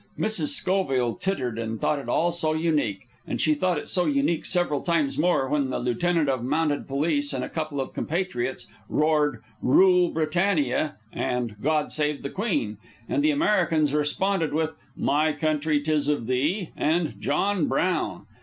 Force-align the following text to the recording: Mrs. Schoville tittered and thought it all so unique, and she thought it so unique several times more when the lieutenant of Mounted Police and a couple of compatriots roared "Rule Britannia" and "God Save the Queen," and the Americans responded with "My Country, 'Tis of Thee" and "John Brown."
Mrs. 0.17 0.59
Schoville 0.59 1.13
tittered 1.13 1.59
and 1.59 1.79
thought 1.79 1.99
it 1.99 2.09
all 2.09 2.31
so 2.31 2.55
unique, 2.55 3.07
and 3.27 3.39
she 3.39 3.53
thought 3.53 3.77
it 3.77 3.87
so 3.87 4.05
unique 4.07 4.47
several 4.47 4.81
times 4.81 5.15
more 5.15 5.47
when 5.47 5.69
the 5.69 5.77
lieutenant 5.77 6.27
of 6.27 6.43
Mounted 6.43 6.87
Police 6.87 7.33
and 7.33 7.43
a 7.43 7.49
couple 7.49 7.79
of 7.79 7.93
compatriots 7.93 8.65
roared 8.89 9.43
"Rule 9.61 10.09
Britannia" 10.09 10.95
and 11.13 11.55
"God 11.61 11.91
Save 11.91 12.23
the 12.23 12.31
Queen," 12.31 12.79
and 13.07 13.23
the 13.23 13.29
Americans 13.29 13.93
responded 13.93 14.55
with 14.55 14.73
"My 14.97 15.33
Country, 15.33 15.79
'Tis 15.79 16.07
of 16.07 16.25
Thee" 16.25 16.71
and 16.75 17.13
"John 17.21 17.67
Brown." 17.67 18.25